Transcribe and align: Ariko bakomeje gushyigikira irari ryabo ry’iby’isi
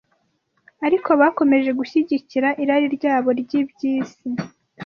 Ariko 0.85 1.09
bakomeje 1.21 1.69
gushyigikira 1.79 2.49
irari 2.63 2.87
ryabo 2.95 3.29
ry’iby’isi 3.41 4.27